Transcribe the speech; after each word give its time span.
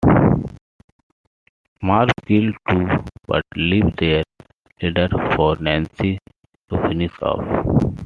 Marv 1.83 2.09
kills 2.25 2.55
two 2.67 2.87
but 3.27 3.43
leaves 3.55 3.93
their 3.99 4.23
leader 4.81 5.07
for 5.35 5.55
Nancy 5.57 6.17
to 6.71 6.81
finish 6.87 7.11
off. 7.21 7.93